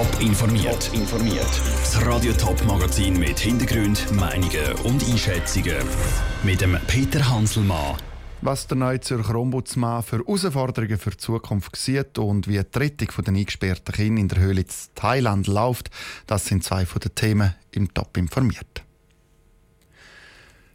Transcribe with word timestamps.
Top 0.00 0.20
informiert. 0.22 0.90
informiert. 0.94 1.60
Das 1.82 2.06
Radio 2.06 2.32
Top 2.32 2.64
Magazin 2.64 3.18
mit 3.18 3.38
Hintergrund, 3.38 4.10
Meinungen 4.12 4.72
und 4.84 5.04
Einschätzungen 5.06 5.76
mit 6.42 6.62
dem 6.62 6.78
Peter 6.86 7.28
Hanselmann. 7.28 7.98
Was 8.40 8.66
der 8.66 8.78
neue 8.78 9.00
Zürcher 9.00 9.34
Ombudsmann 9.34 10.02
für 10.02 10.20
Herausforderungen 10.20 10.96
für 10.96 11.10
die 11.10 11.18
Zukunft 11.18 11.76
sieht 11.76 12.16
und 12.16 12.48
wie 12.48 12.58
die 12.58 12.78
Rettung 12.78 13.08
der 13.26 13.34
eingesperrten 13.34 13.94
Kinder 13.94 14.20
in 14.22 14.28
der 14.28 14.38
Höhle 14.38 14.62
in 14.62 14.66
Thailand 14.94 15.46
läuft, 15.46 15.90
das 16.26 16.46
sind 16.46 16.64
zwei 16.64 16.86
von 16.86 17.00
den 17.00 17.14
Themen 17.14 17.54
im 17.72 17.92
Top 17.92 18.16
informiert. 18.16 18.82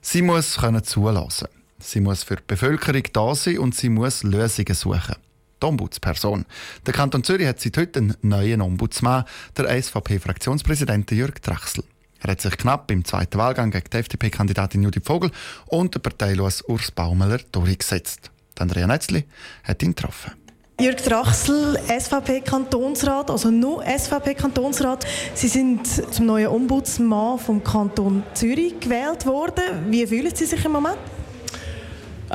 Sie 0.02 0.21
muss 0.21 0.57
können 0.57 0.84
zulassen. 0.84 1.48
Sie 1.80 2.00
muss 2.00 2.21
für 2.21 2.36
die 2.36 2.44
Bevölkerung 2.46 3.04
da 3.12 3.34
sein 3.34 3.57
und 3.57 3.73
sie 3.73 3.89
muss 3.89 4.21
Lösungen 4.21 4.76
suchen. 4.76 5.16
Die 5.62 5.66
Ombudsperson. 5.66 6.46
Der 6.86 6.94
Kanton 6.94 7.24
Zürich 7.24 7.48
hat 7.48 7.60
seit 7.60 7.78
heute 7.78 8.00
einen 8.00 8.18
neuen 8.22 8.62
Ombudsmann, 8.62 9.26
der 9.58 9.82
SVP-Fraktionspräsident 9.82 11.12
Jürg 11.12 11.41
Drachsel. 11.41 11.84
Er 12.20 12.32
hat 12.32 12.41
sich 12.41 12.58
knapp 12.58 12.90
im 12.91 13.05
zweiten 13.05 13.38
Wahlgang 13.38 13.72
gegen 13.72 13.90
die 13.91 13.98
FDP-Kandidatin 13.98 14.84
Judith 14.84 15.04
Vogel 15.05 15.32
und 15.68 15.94
den 15.94 16.02
parteilos 16.02 16.62
Urs 16.63 16.91
Baumeler 16.91 17.40
durchgesetzt. 17.52 18.32
Andrea 18.60 18.88
Netzli 18.88 19.26
hat 19.63 19.84
ihn 19.84 19.96
getroffen. 19.96 20.32
Jürg 20.80 20.98
Drachsel, 21.04 21.80
SVP-Kantonsrat, 21.88 23.32
also 23.32 23.49
nur 23.49 23.84
SVP-Kantonsrat. 23.85 25.05
Sie 25.34 25.48
sind 25.48 25.88
zum 25.88 26.26
neuen 26.26 26.48
Ombudsmann 26.48 27.40
vom 27.40 27.63
Kanton 27.63 28.24
Zürich 28.34 28.77
gewählt 28.82 29.26
worden. 29.26 29.90
Wie 29.90 30.05
fühlen 30.05 30.35
Sie 30.35 30.46
sich 30.46 30.66
im 30.66 30.74
Moment? 30.74 30.98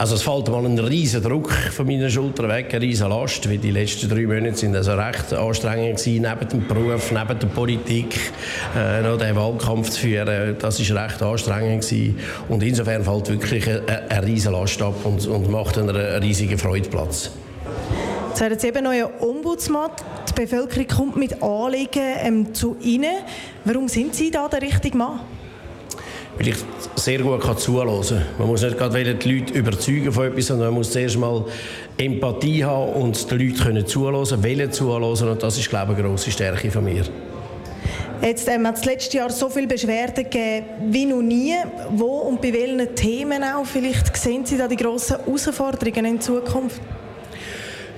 Also 0.01 0.15
es 0.15 0.23
fällt 0.23 0.49
mal 0.49 0.65
ein 0.65 0.79
riesen 0.79 1.23
Druck 1.23 1.53
von 1.53 1.87
meiner 1.87 2.09
Schulter 2.09 2.49
weg, 2.49 2.73
eine 2.73 2.81
riesen 2.81 3.11
Last, 3.11 3.47
weil 3.51 3.59
die 3.59 3.71
letzten 3.71 4.09
drei 4.09 4.23
Monate 4.23 4.57
sind 4.57 4.75
also 4.75 4.95
recht 4.95 5.35
anstrengend 5.35 5.99
gewesen, 5.99 6.23
neben 6.23 6.49
dem 6.49 6.67
Beruf, 6.67 7.13
neben 7.13 7.39
der 7.39 7.47
Politik, 7.49 8.19
äh, 8.75 9.03
noch 9.03 9.19
den 9.19 9.37
Wahlkampf 9.37 9.91
zu 9.91 10.01
führen, 10.01 10.57
das 10.59 10.81
ist 10.81 10.91
recht 10.93 11.21
anstrengend 11.21 11.85
gewesen. 11.85 12.19
und 12.49 12.63
insofern 12.63 13.05
fällt 13.05 13.29
wirklich 13.29 13.69
eine, 13.69 14.11
eine 14.11 14.27
riesen 14.27 14.53
Last 14.53 14.81
ab 14.81 15.05
und, 15.05 15.27
und 15.27 15.51
macht 15.51 15.77
einen 15.77 15.95
riesigen 15.95 16.57
Freudplatz. 16.57 17.33
Jetzt 18.31 18.41
werden 18.41 18.59
Sie 18.59 18.69
eben 18.69 18.85
neuer 18.85 19.11
Ombudsmann. 19.21 19.91
Die 20.31 20.33
Bevölkerung 20.33 20.87
kommt 20.87 21.17
mit 21.17 21.43
Anliegen 21.43 22.15
ähm, 22.23 22.55
zu 22.55 22.75
Ihnen. 22.81 23.17
Warum 23.67 23.87
sind 23.87 24.15
Sie 24.15 24.31
da 24.31 24.49
der 24.49 24.63
richtige 24.63 24.97
Mann? 24.97 25.21
Weil 26.39 26.49
ich 26.49 26.57
sehr 26.97 27.19
gut 27.19 27.41
kann 27.41 27.59
zuhören 27.59 28.01
kann. 28.07 28.23
Man 28.39 28.49
muss 28.49 28.63
nicht 28.63 28.79
gerade 28.79 29.15
die 29.15 29.39
Leute 29.39 29.53
überzeugen 29.53 30.13
von 30.13 30.27
etwas, 30.27 30.47
sondern 30.47 30.69
man 30.69 30.77
muss 30.77 30.91
zuerst 30.91 31.19
mal 31.19 31.45
Empathie 31.99 32.65
haben 32.65 32.93
und 32.93 33.31
die 33.31 33.47
Leute 33.47 33.63
können 33.63 33.87
zuhören, 33.87 34.43
wollen 34.43 34.73
zuhören 34.73 35.29
und 35.29 35.43
das 35.43 35.59
ist, 35.59 35.69
glaube 35.69 35.93
ich, 35.93 35.99
eine 35.99 36.09
grosse 36.09 36.31
Stärke 36.31 36.71
von 36.71 36.85
mir. 36.85 37.05
Jetzt 38.23 38.49
ähm, 38.49 38.67
hat 38.67 38.77
es 38.77 38.85
letztes 38.85 39.15
Jahr 39.15 39.31
so 39.31 39.49
viele 39.49 39.67
Beschwerden 39.67 40.25
gegeben 40.25 40.67
wie 40.91 41.07
noch 41.07 41.23
nie. 41.23 41.55
Wo 41.91 42.19
und 42.19 42.43
bei 42.43 42.53
welchen 42.53 42.95
Themen 42.95 43.43
auch? 43.43 43.65
Vielleicht 43.65 44.15
sehen 44.15 44.45
Sie 44.45 44.59
da 44.59 44.69
die 44.69 44.77
grossen 44.77 45.17
Herausforderungen 45.25 46.05
in 46.05 46.21
Zukunft? 46.21 46.81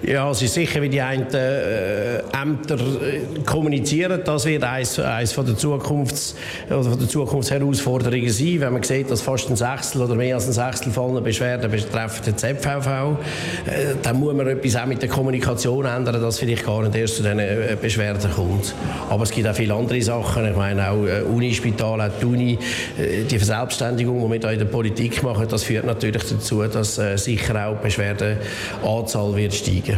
Ja, 0.05 0.29
es 0.31 0.43
ist 0.43 0.55
sicher, 0.55 0.83
wie 0.83 0.89
die 0.89 1.01
einen 1.01 1.33
äh, 1.33 2.19
Ämter 2.33 2.75
äh, 2.75 3.41
kommunizieren. 3.47 4.21
Das 4.25 4.45
wird 4.45 4.65
eines, 4.65 4.99
eines 4.99 5.33
von 5.33 5.47
der, 5.47 5.57
Zukunfts, 5.57 6.35
also 6.69 6.91
von 6.91 6.99
der 6.99 7.09
Zukunftsherausforderungen 7.09 8.29
sein. 8.29 8.61
Wenn 8.61 8.73
man 8.73 8.83
sieht, 8.83 9.09
dass 9.13 9.23
fast 9.23 9.49
ein 9.49 9.55
Sechstel 9.55 10.03
oder 10.03 10.17
mehr 10.17 10.35
als 10.35 10.49
ein 10.49 10.55
Sechstel 10.55 10.93
von 10.93 11.23
Beschwerden 11.23 11.71
betreffen 11.71 12.25
den 12.27 12.37
ZVV, 12.37 12.87
äh, 12.87 13.95
dann 14.03 14.19
muss 14.19 14.35
man 14.35 14.49
etwas 14.49 14.75
auch 14.75 14.87
mit 14.87 15.01
der 15.01 15.09
Kommunikation 15.09 15.85
ändern, 15.85 16.21
dass 16.21 16.41
vielleicht 16.41 16.67
gar 16.67 16.83
nicht 16.83 16.97
erst 16.97 17.17
zu 17.17 17.23
diesen 17.23 17.39
äh, 17.39 17.77
Beschwerden 17.81 18.29
kommt. 18.33 18.75
Aber 19.09 19.23
es 19.23 19.31
gibt 19.31 19.47
auch 19.47 19.55
viele 19.55 19.75
andere 19.75 20.03
Sachen. 20.03 20.49
Ich 20.49 20.57
meine 20.57 20.91
auch 20.91 21.07
äh, 21.07 21.23
Unispital, 21.23 22.01
auch 22.01 22.11
die 22.21 22.27
Uni, 22.27 22.59
die 22.99 23.39
Verselbstständigung, 23.39 24.25
die 24.25 24.33
wir 24.33 24.41
da 24.41 24.51
in 24.51 24.59
der 24.59 24.67
Politik 24.67 25.23
machen, 25.23 25.47
das 25.49 25.63
führt 25.63 25.85
natürlich 25.87 26.25
dazu, 26.25 26.65
dass 26.65 26.99
äh, 26.99 27.17
sicher 27.17 27.69
auch 27.69 27.77
die 27.77 27.85
Beschwerdenanzahl 27.85 29.37
wird 29.37 29.55
steigen. 29.55 29.92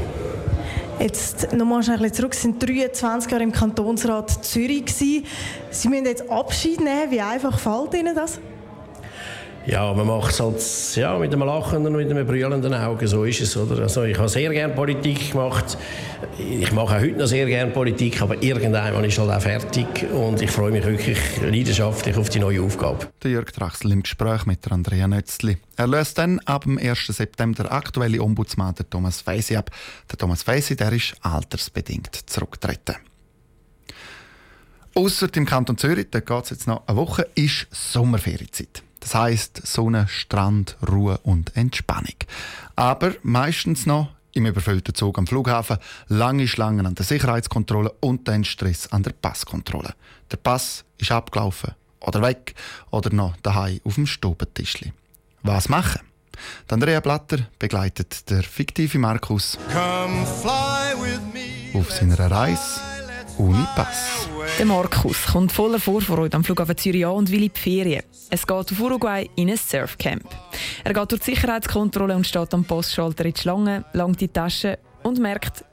Jetzt 0.98 1.52
nochmal 1.52 1.80
ein 1.80 1.86
bisschen 1.86 2.12
zurück. 2.12 2.34
Sie 2.34 2.42
sind 2.42 2.62
23 2.62 3.30
Jahre 3.30 3.42
im 3.42 3.52
Kantonsrat 3.52 4.44
Zürich. 4.44 4.94
Sie 4.94 5.24
müssen 5.88 6.06
jetzt 6.06 6.30
Abschied 6.30 6.80
nehmen. 6.80 7.10
Wie 7.10 7.20
einfach 7.20 7.58
fällt 7.58 7.94
Ihnen 7.94 8.14
das? 8.14 8.38
Ja, 9.66 9.94
man 9.94 10.06
macht 10.06 10.32
es 10.32 10.40
halt 10.40 10.96
ja, 10.96 11.18
mit 11.18 11.32
einem 11.32 11.46
lachenden 11.46 11.94
und 11.94 12.02
mit 12.02 12.10
einem 12.10 12.26
brüllenden 12.26 12.74
Auge. 12.74 13.08
So 13.08 13.24
ist 13.24 13.40
es. 13.40 13.56
Oder? 13.56 13.82
Also, 13.82 14.02
ich 14.02 14.18
habe 14.18 14.28
sehr 14.28 14.50
gerne 14.52 14.74
Politik 14.74 15.32
gemacht. 15.32 15.78
Ich 16.38 16.70
mache 16.72 16.96
auch 16.96 17.00
heute 17.00 17.16
noch 17.16 17.26
sehr 17.26 17.46
gerne 17.46 17.72
Politik, 17.72 18.20
aber 18.20 18.42
irgendwann 18.42 19.04
ist 19.04 19.18
halt 19.18 19.30
auch 19.30 19.40
fertig. 19.40 19.86
Und 20.12 20.42
ich 20.42 20.50
freue 20.50 20.70
mich 20.70 20.84
wirklich 20.84 21.18
leidenschaftlich 21.40 22.16
auf 22.16 22.28
die 22.28 22.40
neue 22.40 22.60
Aufgabe. 22.60 23.08
Der 23.22 23.30
Jörg 23.30 23.52
Drachsel 23.52 23.92
im 23.92 24.02
Gespräch 24.02 24.44
mit 24.44 24.70
Andrea 24.70 25.08
Nötzli. 25.08 25.56
Er 25.76 25.86
löst 25.86 26.18
dann 26.18 26.40
ab 26.40 26.64
dem 26.64 26.76
1. 26.76 27.06
September 27.06 27.62
der 27.62 27.72
aktuelle 27.72 28.20
Ombudsmann 28.20 28.74
der 28.74 28.88
Thomas 28.88 29.22
Feisi 29.22 29.56
ab. 29.56 29.70
Der 30.10 30.18
Thomas 30.18 30.42
Feisi 30.42 30.76
der 30.76 30.92
ist 30.92 31.14
altersbedingt 31.22 32.14
zurückgetreten. 32.26 32.96
Außer 34.96 35.28
im 35.34 35.44
Kanton 35.44 35.76
Zürich, 35.76 36.06
da 36.12 36.20
geht 36.20 36.44
es 36.44 36.50
jetzt 36.50 36.66
noch 36.68 36.86
eine 36.86 36.96
Woche, 36.96 37.26
ist 37.34 37.66
Sommerferienzeit. 37.72 38.84
Das 39.00 39.14
heißt 39.16 39.66
Sonne, 39.66 40.06
Strand, 40.06 40.76
Ruhe 40.88 41.18
und 41.24 41.56
Entspannung. 41.56 42.14
Aber 42.76 43.12
meistens 43.22 43.86
noch 43.86 44.10
im 44.34 44.46
überfüllten 44.46 44.94
Zug 44.94 45.18
am 45.18 45.26
Flughafen, 45.26 45.78
lange 46.06 46.46
Schlangen 46.46 46.86
an 46.86 46.94
der 46.94 47.04
Sicherheitskontrolle 47.04 47.92
und 48.00 48.28
dann 48.28 48.44
Stress 48.44 48.86
an 48.92 49.02
der 49.02 49.12
Passkontrolle. 49.12 49.94
Der 50.30 50.36
Pass 50.36 50.84
ist 50.98 51.10
abgelaufen 51.10 51.74
oder 52.00 52.22
weg 52.22 52.54
oder 52.90 53.12
noch 53.12 53.36
daheim 53.42 53.80
auf 53.82 53.96
dem 53.96 54.06
Stubentischli. 54.06 54.92
Was 55.42 55.68
machen? 55.68 56.02
Andrea 56.68 57.00
Blatter 57.00 57.38
begleitet 57.58 58.30
der 58.30 58.42
fiktive 58.42 58.98
Markus 58.98 59.58
auf 61.74 61.92
seiner 61.92 62.30
Reise 62.30 62.93
ohne 63.38 63.66
Pass. 63.74 64.28
Der 64.58 64.66
Markus 64.66 65.26
kommt 65.26 65.52
voller 65.52 65.78
Vorfreude 65.78 66.36
am 66.36 66.44
Flughafen 66.44 66.76
Zürich 66.76 67.06
an 67.06 67.12
und 67.12 67.30
will 67.30 67.44
in 67.44 67.52
die 67.52 67.60
Ferien. 67.60 68.02
Es 68.30 68.46
geht 68.46 68.56
auf 68.56 68.80
Uruguay 68.80 69.28
in 69.36 69.50
ein 69.50 69.56
Surfcamp. 69.56 70.24
Er 70.84 70.92
geht 70.92 71.10
durch 71.10 71.22
die 71.22 71.34
Sicherheitskontrolle 71.34 72.14
und 72.14 72.26
steht 72.26 72.52
am 72.54 72.64
Passschalter 72.64 73.24
in 73.24 73.32
die 73.32 73.40
Schlange, 73.40 73.84
langt 73.92 74.20
die 74.20 74.28
Tasche 74.28 74.78
und 75.02 75.18
merkt, 75.18 75.64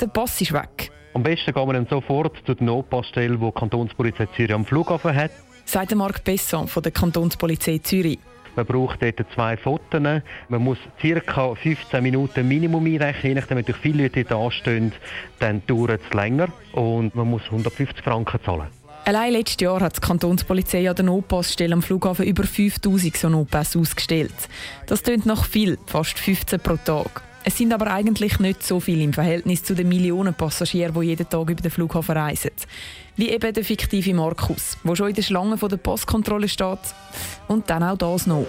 der 0.00 0.06
Pass 0.06 0.40
ist 0.40 0.52
weg. 0.52 0.90
Am 1.14 1.22
besten 1.22 1.52
gehen 1.52 1.66
wir 1.66 1.72
dann 1.72 1.86
sofort 1.88 2.36
zu 2.46 2.54
der 2.54 2.64
Notpassstelle, 2.64 3.36
die 3.36 3.44
die 3.44 3.52
Kantonspolizei 3.52 4.26
Zürich 4.36 4.54
am 4.54 4.64
Flughafen 4.64 5.14
hat. 5.14 5.30
Sagt 5.64 5.94
Marc 5.94 6.24
Besson 6.24 6.68
von 6.68 6.82
der 6.82 6.92
Kantonspolizei 6.92 7.78
Zürich. 7.78 8.18
Man 8.58 8.66
braucht 8.66 9.00
dort 9.00 9.24
zwei 9.32 9.56
Fotos. 9.56 10.02
Man 10.02 10.22
muss 10.50 10.78
ca. 11.00 11.54
15 11.54 12.02
Minuten 12.02 12.48
Minimum 12.48 12.86
einrechnen. 12.86 13.22
Je 13.22 13.34
nachdem, 13.34 13.64
wie 13.64 13.72
viele 13.72 14.02
Leute 14.02 14.24
da 14.24 14.36
anstehen, 14.36 14.90
dann 15.38 15.62
dauert 15.68 16.00
es 16.04 16.12
länger. 16.12 16.48
Und 16.72 17.14
man 17.14 17.30
muss 17.30 17.44
150 17.44 18.02
Franken 18.02 18.40
zahlen. 18.44 18.66
Allein 19.04 19.32
letztes 19.32 19.60
Jahr 19.60 19.80
hat 19.80 19.98
die 19.98 20.00
Kantonspolizei 20.00 20.90
an 20.90 20.96
der 20.96 21.04
Notpassstelle 21.04 21.72
am 21.72 21.82
Flughafen 21.82 22.26
über 22.26 22.42
5000 22.42 23.16
so 23.16 23.28
Notpass 23.28 23.76
ausgestellt. 23.76 24.34
Das 24.86 25.04
klingt 25.04 25.24
nach 25.24 25.44
viel, 25.44 25.78
fast 25.86 26.18
15 26.18 26.58
pro 26.58 26.76
Tag. 26.84 27.22
Es 27.44 27.56
sind 27.56 27.72
aber 27.72 27.92
eigentlich 27.92 28.40
nicht 28.40 28.64
so 28.64 28.80
viele 28.80 29.04
im 29.04 29.12
Verhältnis 29.12 29.62
zu 29.62 29.76
den 29.76 29.88
Millionen 29.88 30.34
Passagieren, 30.34 31.00
die 31.00 31.06
jeden 31.06 31.28
Tag 31.28 31.48
über 31.48 31.62
den 31.62 31.70
Flughafen 31.70 32.16
reisen. 32.16 32.50
Wie 33.18 33.30
eben 33.30 33.52
der 33.52 33.64
fiktive 33.64 34.14
Markus, 34.14 34.78
der 34.84 34.94
schon 34.94 35.08
in 35.08 35.14
der 35.14 35.22
Schlange 35.22 35.56
der 35.56 35.76
Postkontrolle 35.76 36.48
steht. 36.48 36.78
Und 37.48 37.68
dann 37.68 37.82
auch 37.82 37.98
das 37.98 38.28
noch. 38.28 38.46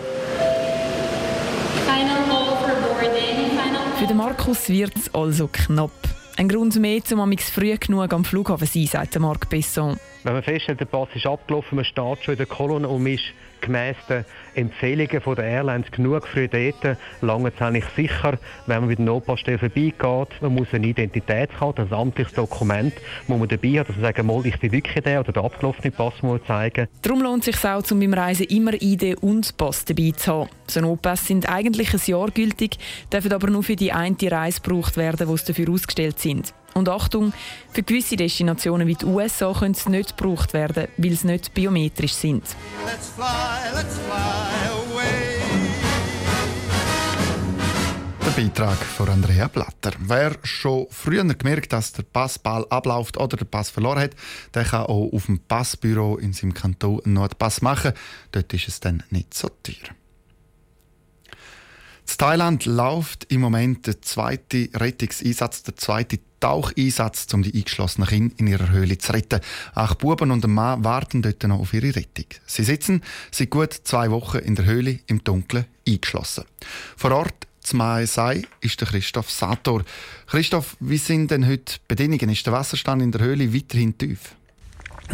Für 3.97 4.07
den 4.07 4.18
Markus 4.18 4.69
wird 4.69 4.96
es 4.96 5.12
also 5.12 5.50
knapp. 5.52 5.91
Ein 6.38 6.47
Grund 6.47 6.75
mehr, 6.75 7.02
um 7.12 7.19
am 7.19 7.35
früh 7.40 7.75
genug 7.78 8.13
am 8.13 8.24
Flughafen 8.24 8.68
zu 8.68 8.74
sein, 8.74 8.85
sagt 8.85 9.19
Marc 9.19 9.50
Besson. 9.50 9.98
Wenn 10.24 10.33
man 10.33 10.44
feststellt, 10.44 10.80
der 10.80 10.86
Pass 10.86 11.10
ist 11.15 11.25
abgelaufen, 11.25 11.75
man 11.75 11.86
steht 11.86 12.24
schon 12.24 12.33
in 12.33 12.38
der 12.38 12.45
Kolonne 12.45 12.88
und 12.88 13.01
man 13.01 13.13
ist 13.13 13.24
gemäss 13.61 13.97
den 14.07 14.25
Empfehlungen 14.56 15.21
der 15.35 15.44
Airlines 15.44 15.91
genug 15.91 16.27
früh 16.27 16.47
dort, 16.47 16.97
lange 17.21 17.51
es 17.56 17.61
eigentlich 17.61 17.85
sicher, 17.95 18.38
wenn 18.65 18.79
man 18.79 18.89
mit 18.89 19.00
der 19.00 19.06
Notpassstelle 19.06 19.57
vorbeigeht. 19.57 20.41
Man 20.41 20.56
muss 20.56 20.67
eine 20.73 20.88
Identitätskarte, 20.88 21.83
ein 21.83 21.94
amtliches 21.94 22.33
Dokument, 22.33 22.94
wo 23.27 23.38
man 23.38 23.47
dabei 23.47 23.79
hat, 23.79 23.89
dass 23.89 23.95
man 23.95 24.06
sagen 24.06 24.27
muss, 24.27 24.45
ich 24.45 24.59
bin 24.59 24.71
wirklich 24.71 25.03
der 25.03 25.19
oder 25.21 25.31
der 25.31 25.44
abgelaufene 25.44 25.91
Pass 25.91 26.13
muss 26.21 26.41
zeigen. 26.47 26.88
Darum 27.01 27.21
lohnt 27.21 27.47
es 27.47 27.56
sich 27.56 27.69
auch, 27.69 27.83
um 27.91 28.00
beim 28.00 28.13
Reisen 28.13 28.45
immer 28.47 28.73
ID 28.73 29.21
und 29.21 29.56
Pass 29.57 29.85
dabei 29.85 30.12
zu 30.15 30.33
haben. 30.33 30.50
So 30.67 30.81
Notpässe 30.81 31.25
sind 31.25 31.50
eigentlich 31.50 31.94
ein 31.94 32.01
Jahr 32.05 32.29
gültig, 32.31 32.77
dürfen 33.12 33.33
aber 33.33 33.50
nur 33.50 33.63
für 33.63 33.75
die 33.75 33.91
eine 33.91 34.15
Reise 34.23 34.62
gebraucht 34.62 34.97
werden, 34.97 35.27
sie 35.38 35.45
dafür 35.45 35.69
ausgestellt 35.69 36.19
sind. 36.19 36.53
Und 36.79 36.87
Achtung, 36.87 37.33
für 37.73 37.83
gewisse 37.83 38.15
Destinationen 38.15 38.87
wie 38.87 38.95
die 38.95 39.03
USA 39.03 39.51
können 39.51 39.73
sie 39.73 39.89
nicht 39.89 40.15
gebraucht 40.15 40.53
werden, 40.53 40.87
weil 40.95 41.11
sie 41.11 41.27
nicht 41.27 41.53
biometrisch 41.53 42.13
sind. 42.13 42.43
Der 42.85 42.93
Der 48.25 48.43
Beitrag 48.43 48.77
von 48.77 49.09
Andrea 49.09 49.49
Blatter. 49.49 49.91
Wer 49.99 50.37
schon 50.43 50.87
früher 50.89 51.25
gemerkt, 51.25 51.73
dass 51.73 51.91
der 51.91 52.03
Passball 52.03 52.65
abläuft 52.69 53.17
oder 53.17 53.35
der 53.35 53.43
Pass 53.43 53.69
verloren 53.69 54.03
hat, 54.03 54.11
der 54.53 54.63
kann 54.63 54.83
auch 54.83 55.11
auf 55.11 55.25
dem 55.25 55.39
Passbüro 55.39 56.15
in 56.15 56.31
seinem 56.31 56.53
Kanton 56.53 57.01
noch 57.03 57.23
einen 57.23 57.37
Pass 57.37 57.61
machen. 57.61 57.91
Dort 58.31 58.53
ist 58.53 58.69
es 58.69 58.79
dann 58.79 59.03
nicht 59.09 59.33
so 59.33 59.49
teuer. 59.63 59.93
In 62.09 62.17
Thailand 62.17 62.65
läuft 62.65 63.25
im 63.25 63.41
Moment 63.41 63.85
der 63.85 64.01
zweite 64.01 64.69
Rettungseinsatz, 64.73 65.63
der 65.63 65.75
zweite 65.75 66.19
Taucheinsatz, 66.39 67.33
um 67.33 67.44
die 67.44 67.53
eingeschlossenen 67.53 68.07
Kinder 68.07 68.36
in 68.38 68.47
ihrer 68.47 68.69
Höhle 68.69 68.97
zu 68.97 69.13
retten. 69.13 69.41
Acht 69.74 70.00
Buben 70.00 70.31
und 70.31 70.44
ein 70.44 70.51
Mann 70.51 70.83
warten 70.83 71.21
dort 71.21 71.44
noch 71.44 71.59
auf 71.59 71.74
ihre 71.74 71.95
Rettung. 71.95 72.25
Sie 72.45 72.63
sitzen 72.63 73.01
seit 73.31 73.50
gut 73.50 73.74
zwei 73.74 74.12
Wochen 74.12 74.38
in 74.38 74.56
der 74.56 74.65
Höhle 74.65 75.00
im 75.07 75.24
Dunkeln 75.24 75.65
eingeschlossen. 75.88 76.45
Vor 76.97 77.12
Ort 77.12 77.47
zum 77.62 77.80
sei 78.06 78.44
ist 78.62 78.81
der 78.81 78.88
Christoph 78.88 79.30
Sator. 79.30 79.83
Christoph, 80.27 80.75
wie 80.80 80.97
sind 80.97 81.30
denn 81.30 81.45
heute 81.45 81.74
die 81.74 81.80
Bedingungen? 81.88 82.30
Ist 82.30 82.45
der 82.45 82.53
Wasserstand 82.53 83.01
in 83.01 83.12
der 83.12 83.21
Höhle 83.21 83.53
weiterhin 83.53 83.97
tief? 83.97 84.36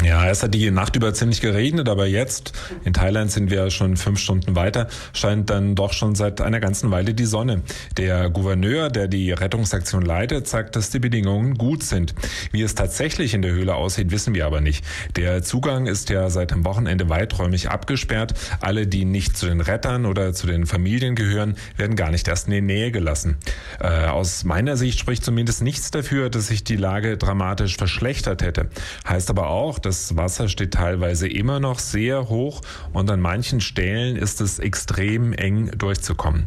Ja, 0.03 0.30
es 0.30 0.44
hat 0.44 0.53
die 0.53 0.69
Nacht 0.71 0.95
über 0.97 1.13
ziemlich 1.13 1.39
geregnet, 1.39 1.88
aber 1.88 2.06
jetzt, 2.06 2.51
in 2.83 2.92
Thailand 2.92 3.31
sind 3.31 3.50
wir 3.50 3.71
schon 3.71 3.95
fünf 3.95 4.19
Stunden 4.19 4.56
weiter, 4.56 4.88
scheint 5.13 5.50
dann 5.50 5.74
doch 5.74 5.94
schon 5.94 6.15
seit 6.15 6.42
einer 6.42 6.59
ganzen 6.59 6.92
Weile 6.92 7.13
die 7.13 7.25
Sonne. 7.25 7.62
Der 7.97 8.30
Gouverneur, 8.30 8.89
der 8.89 9.07
die 9.07 9.31
Rettungsaktion 9.31 10.01
leitet, 10.01 10.47
sagt, 10.47 10.75
dass 10.75 10.89
die 10.89 11.00
Bedingungen 11.00 11.56
gut 11.56 11.81
sind. 11.81 12.13
Wie 12.51 12.62
es 12.62 12.75
tatsächlich 12.75 13.33
in 13.33 13.42
der 13.42 13.51
Höhle 13.51 13.75
aussieht, 13.75 14.12
wissen 14.12 14.36
wir 14.36 14.45
aber 14.45 14.59
nicht. 14.59 14.83
Der 15.15 15.44
Zugang 15.44 15.88
ist 15.88 16.09
ja 16.09 16.30
seit 16.30 16.51
dem 16.51 16.65
Wochenende 16.65 17.07
weiträumig 17.07 17.69
abgesperrt. 17.69 18.33
Alle, 18.59 18.88
die 18.88 19.06
nicht 19.06 19.38
zu 19.38 19.45
den 19.45 19.62
Rettern 19.62 20.06
oder 20.06 20.33
zu 20.33 20.45
den 20.45 20.65
Familien 20.65 21.15
gehören, 21.15 21.56
werden 21.77 21.95
gar 21.95 22.12
nicht 22.12 22.27
erst 22.27 22.48
in 22.48 22.53
die 22.53 22.62
Nähe 22.62 22.91
gelassen. 22.91 23.38
Äh, 23.80 24.07
aus 24.07 24.44
meiner 24.44 24.75
Sicht 24.75 25.00
spricht 25.00 25.24
zumindest 25.24 25.63
nichts 25.63 25.89
dafür, 25.89 26.30
dass 26.30 26.48
sich 26.48 26.65
die 26.65 26.75
Lage 26.75 27.18
dramatisch 27.18 27.77
verschlechtert 27.77 28.41
hätte. 28.41 28.68
Heißt 29.07 29.30
aber 29.30 29.48
auch, 29.48 29.80
das 29.86 30.18
Wasser 30.18 30.50
steht 30.50 30.74
teilweise 30.74 31.28
immer 31.28 31.60
noch 31.60 31.80
sehr 31.80 32.28
hoch 32.30 32.62
und 32.92 33.10
an 33.10 33.22
manchen 33.22 33.62
Stellen 33.62 34.16
ist 34.16 34.42
es 34.42 34.60
extrem 34.60 35.32
eng 35.34 35.72
durchzukommen. 35.78 36.46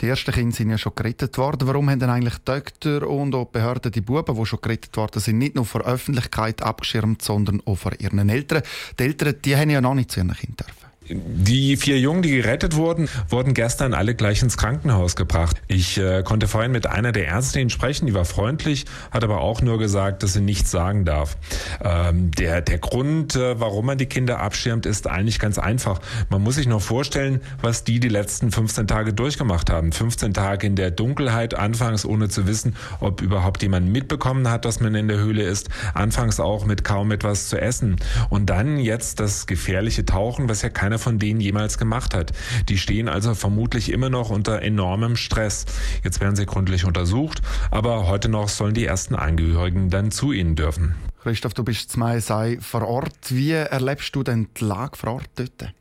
Die 0.00 0.06
ersten 0.06 0.32
Kinder 0.32 0.56
sind 0.56 0.70
ja 0.70 0.78
schon 0.78 0.92
gerettet 0.94 1.36
worden. 1.38 1.66
Warum 1.66 1.90
haben 1.90 1.98
denn 1.98 2.08
eigentlich 2.08 2.38
Doktor 2.38 3.02
und 3.08 3.34
auch 3.34 3.46
die 3.46 3.52
Behörden 3.58 3.92
die 3.92 4.00
Buben, 4.00 4.34
die 4.34 4.46
schon 4.46 4.60
gerettet 4.62 4.96
worden 4.96 5.20
sind, 5.20 5.38
nicht 5.38 5.56
nur 5.56 5.64
vor 5.64 5.82
Öffentlichkeit 5.82 6.62
abgeschirmt, 6.62 7.20
sondern 7.20 7.60
auch 7.66 7.76
vor 7.76 7.92
ihren 7.98 8.28
Eltern? 8.28 8.62
Die 8.98 9.02
Eltern 9.02 9.34
die 9.44 9.56
haben 9.56 9.70
ja 9.70 9.80
noch 9.80 9.94
nicht 9.94 10.12
zu 10.12 10.20
ihren 10.20 10.32
Kindern 10.32 10.66
dürfen. 10.68 10.87
Die 11.10 11.76
vier 11.76 11.98
Jungen, 11.98 12.22
die 12.22 12.30
gerettet 12.30 12.76
wurden, 12.76 13.08
wurden 13.28 13.54
gestern 13.54 13.94
alle 13.94 14.14
gleich 14.14 14.42
ins 14.42 14.56
Krankenhaus 14.56 15.16
gebracht. 15.16 15.56
Ich 15.66 15.98
äh, 15.98 16.22
konnte 16.22 16.48
vorhin 16.48 16.72
mit 16.72 16.86
einer 16.86 17.12
der 17.12 17.28
Ärztinnen 17.28 17.70
sprechen, 17.70 18.06
die 18.06 18.14
war 18.14 18.24
freundlich, 18.24 18.84
hat 19.10 19.24
aber 19.24 19.40
auch 19.40 19.62
nur 19.62 19.78
gesagt, 19.78 20.22
dass 20.22 20.34
sie 20.34 20.40
nichts 20.40 20.70
sagen 20.70 21.04
darf. 21.04 21.36
Ähm, 21.82 22.30
der, 22.32 22.60
der 22.60 22.78
Grund, 22.78 23.36
äh, 23.36 23.58
warum 23.58 23.86
man 23.86 23.98
die 23.98 24.06
Kinder 24.06 24.40
abschirmt, 24.40 24.86
ist 24.86 25.06
eigentlich 25.06 25.38
ganz 25.38 25.58
einfach. 25.58 26.00
Man 26.28 26.42
muss 26.42 26.56
sich 26.56 26.66
nur 26.66 26.80
vorstellen, 26.80 27.40
was 27.62 27.84
die 27.84 28.00
die 28.00 28.08
letzten 28.08 28.50
15 28.50 28.86
Tage 28.86 29.14
durchgemacht 29.14 29.70
haben. 29.70 29.92
15 29.92 30.34
Tage 30.34 30.66
in 30.66 30.76
der 30.76 30.90
Dunkelheit, 30.90 31.54
anfangs 31.54 32.04
ohne 32.04 32.28
zu 32.28 32.46
wissen, 32.46 32.76
ob 33.00 33.22
überhaupt 33.22 33.62
jemand 33.62 33.90
mitbekommen 33.90 34.50
hat, 34.50 34.64
dass 34.64 34.80
man 34.80 34.94
in 34.94 35.08
der 35.08 35.18
Höhle 35.18 35.42
ist. 35.42 35.68
Anfangs 35.94 36.40
auch 36.40 36.66
mit 36.66 36.84
kaum 36.84 37.10
etwas 37.12 37.48
zu 37.48 37.60
essen. 37.60 37.96
Und 38.28 38.50
dann 38.50 38.78
jetzt 38.78 39.20
das 39.20 39.46
gefährliche 39.46 40.04
Tauchen, 40.04 40.48
was 40.48 40.62
ja 40.62 40.68
keiner 40.68 40.97
keiner 40.98 41.08
von 41.08 41.18
denen 41.18 41.40
jemals 41.40 41.78
gemacht 41.78 42.14
hat. 42.14 42.32
Die 42.68 42.78
stehen 42.78 43.08
also 43.08 43.34
vermutlich 43.34 43.90
immer 43.92 44.10
noch 44.10 44.30
unter 44.30 44.62
enormem 44.62 45.16
Stress. 45.16 45.64
Jetzt 46.04 46.20
werden 46.20 46.36
sie 46.36 46.46
gründlich 46.46 46.84
untersucht, 46.84 47.40
aber 47.70 48.06
heute 48.06 48.28
noch 48.28 48.48
sollen 48.48 48.74
die 48.74 48.84
ersten 48.84 49.14
Angehörigen 49.14 49.90
dann 49.90 50.10
zu 50.10 50.32
ihnen 50.32 50.56
dürfen. 50.56 50.94
Christoph, 51.22 51.54
du 51.54 51.64
bist 51.64 51.90
zum 51.90 52.20
sei 52.20 52.58
vor 52.60 52.86
Ort. 52.86 53.30
Wie 53.30 53.52
erlebst 53.52 54.14
du 54.14 54.22
denn 54.22 54.48
die 54.58 54.64
Lage 54.64 54.96
vor 54.96 55.14
Ort 55.14 55.30
dort? 55.36 55.72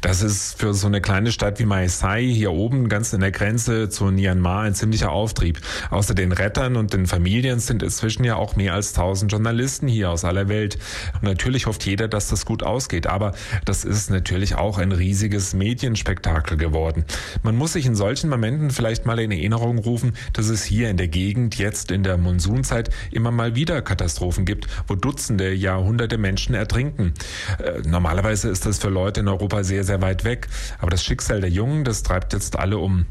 Das 0.00 0.22
ist 0.22 0.58
für 0.58 0.74
so 0.74 0.86
eine 0.86 1.00
kleine 1.00 1.32
Stadt 1.32 1.58
wie 1.58 1.64
Mae 1.64 1.88
Sai 1.88 2.24
hier 2.24 2.52
oben 2.52 2.88
ganz 2.88 3.12
in 3.12 3.20
der 3.20 3.32
Grenze 3.32 3.88
zu 3.88 4.04
Myanmar 4.06 4.62
ein 4.62 4.74
ziemlicher 4.74 5.10
Auftrieb. 5.10 5.60
Außer 5.90 6.14
den 6.14 6.32
Rettern 6.32 6.76
und 6.76 6.92
den 6.92 7.06
Familien 7.06 7.60
sind 7.60 7.82
inzwischen 7.82 8.24
ja 8.24 8.36
auch 8.36 8.56
mehr 8.56 8.74
als 8.74 8.90
1000 8.90 9.30
Journalisten 9.30 9.88
hier 9.88 10.10
aus 10.10 10.24
aller 10.24 10.48
Welt. 10.48 10.78
Und 11.14 11.24
natürlich 11.24 11.66
hofft 11.66 11.84
jeder, 11.86 12.08
dass 12.08 12.28
das 12.28 12.44
gut 12.44 12.62
ausgeht. 12.62 13.06
Aber 13.06 13.32
das 13.64 13.84
ist 13.84 14.10
natürlich 14.10 14.56
auch 14.56 14.78
ein 14.78 14.92
riesiges 14.92 15.54
Medienspektakel 15.54 16.56
geworden. 16.56 17.04
Man 17.42 17.56
muss 17.56 17.74
sich 17.74 17.86
in 17.86 17.94
solchen 17.94 18.30
Momenten 18.30 18.70
vielleicht 18.70 19.06
mal 19.06 19.18
in 19.18 19.30
Erinnerung 19.30 19.78
rufen, 19.78 20.14
dass 20.32 20.48
es 20.48 20.64
hier 20.64 20.90
in 20.90 20.96
der 20.96 21.08
Gegend 21.08 21.58
jetzt 21.58 21.90
in 21.90 22.02
der 22.02 22.16
Monsunzeit 22.18 22.90
immer 23.10 23.30
mal 23.30 23.54
wieder 23.54 23.82
Katastrophen 23.82 24.44
gibt, 24.44 24.66
wo 24.86 24.94
Dutzende, 24.94 25.52
Jahrhunderte 25.52 26.18
Menschen 26.18 26.54
ertrinken. 26.54 27.14
Äh, 27.58 27.86
normalerweise 27.86 28.48
ist 28.48 28.66
das 28.66 28.78
für 28.78 28.88
Leute 28.88 29.20
in 29.20 29.28
Europa 29.28 29.64
sehr, 29.68 29.84
sehr 29.84 30.02
weit 30.02 30.24
weg. 30.24 30.48
Aber 30.80 30.90
das 30.90 31.04
Schicksal 31.04 31.40
der 31.40 31.50
Jungen, 31.50 31.84
das 31.84 32.02
treibt 32.02 32.32
jetzt 32.32 32.58
alle 32.58 32.78
um. 32.78 33.06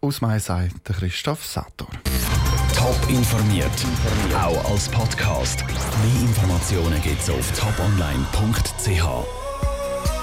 Aus 0.00 0.20
meiner 0.20 0.40
Seite 0.40 0.92
Christoph 0.92 1.46
Sator. 1.46 1.88
Top 2.76 2.98
informiert, 3.08 3.70
auch 4.34 4.70
als 4.70 4.88
Podcast. 4.88 5.64
Mehr 5.64 6.28
Informationen 6.28 7.00
gibt 7.00 7.22
es 7.22 7.30
auf 7.30 7.52
toponline.ch. 7.52 9.41